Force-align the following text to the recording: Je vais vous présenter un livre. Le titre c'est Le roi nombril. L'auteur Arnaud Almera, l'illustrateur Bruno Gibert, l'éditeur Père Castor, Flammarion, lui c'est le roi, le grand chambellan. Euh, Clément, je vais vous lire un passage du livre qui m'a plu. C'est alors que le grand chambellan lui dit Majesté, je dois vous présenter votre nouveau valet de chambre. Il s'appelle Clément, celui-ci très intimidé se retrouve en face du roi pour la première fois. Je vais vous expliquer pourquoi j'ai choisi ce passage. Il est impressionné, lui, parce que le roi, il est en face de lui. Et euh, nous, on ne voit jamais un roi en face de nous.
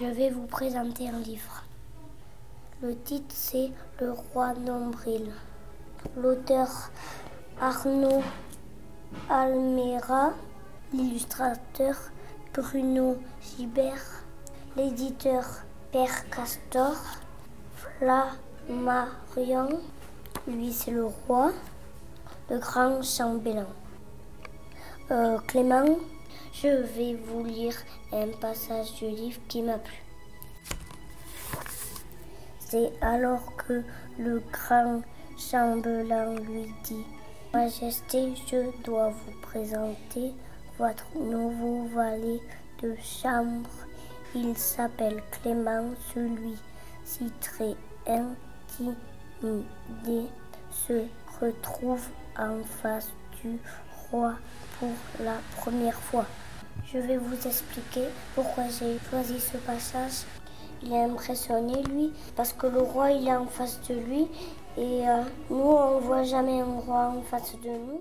Je 0.00 0.06
vais 0.06 0.30
vous 0.30 0.46
présenter 0.46 1.08
un 1.08 1.18
livre. 1.18 1.64
Le 2.82 2.96
titre 2.96 3.34
c'est 3.34 3.72
Le 4.00 4.12
roi 4.12 4.54
nombril. 4.54 5.32
L'auteur 6.16 6.68
Arnaud 7.60 8.22
Almera, 9.28 10.34
l'illustrateur 10.92 11.96
Bruno 12.54 13.16
Gibert, 13.42 14.22
l'éditeur 14.76 15.44
Père 15.90 16.30
Castor, 16.30 16.94
Flammarion, 17.98 19.80
lui 20.46 20.72
c'est 20.72 20.92
le 20.92 21.06
roi, 21.06 21.50
le 22.48 22.58
grand 22.60 23.02
chambellan. 23.02 23.66
Euh, 25.10 25.38
Clément, 25.48 25.98
je 26.52 26.68
vais 26.68 27.14
vous 27.14 27.44
lire 27.44 27.74
un 28.12 28.28
passage 28.40 28.94
du 28.94 29.06
livre 29.08 29.40
qui 29.48 29.62
m'a 29.62 29.78
plu. 29.78 29.96
C'est 32.60 32.92
alors 33.00 33.56
que 33.56 33.82
le 34.16 34.42
grand 34.52 35.02
chambellan 35.36 36.36
lui 36.36 36.72
dit 36.84 37.04
Majesté, 37.52 38.32
je 38.46 38.70
dois 38.84 39.08
vous 39.08 39.40
présenter 39.42 40.34
votre 40.78 41.06
nouveau 41.16 41.88
valet 41.88 42.40
de 42.80 42.94
chambre. 43.02 43.68
Il 44.36 44.56
s'appelle 44.56 45.20
Clément, 45.32 45.90
celui-ci 46.14 46.67
très 47.40 47.74
intimidé 48.06 48.98
se 50.70 51.04
retrouve 51.40 52.06
en 52.38 52.62
face 52.64 53.10
du 53.42 53.58
roi 54.10 54.34
pour 54.78 54.90
la 55.24 55.36
première 55.56 55.98
fois. 55.98 56.26
Je 56.92 56.98
vais 56.98 57.16
vous 57.16 57.46
expliquer 57.46 58.04
pourquoi 58.34 58.64
j'ai 58.68 58.98
choisi 59.10 59.40
ce 59.40 59.56
passage. 59.58 60.24
Il 60.82 60.92
est 60.92 61.02
impressionné, 61.02 61.82
lui, 61.82 62.12
parce 62.36 62.52
que 62.52 62.66
le 62.66 62.80
roi, 62.80 63.10
il 63.10 63.26
est 63.26 63.34
en 63.34 63.46
face 63.46 63.80
de 63.88 63.94
lui. 63.94 64.28
Et 64.76 65.08
euh, 65.08 65.22
nous, 65.50 65.56
on 65.56 65.96
ne 65.96 66.00
voit 66.00 66.22
jamais 66.22 66.60
un 66.60 66.80
roi 66.80 67.12
en 67.16 67.22
face 67.22 67.54
de 67.54 67.70
nous. 67.70 68.00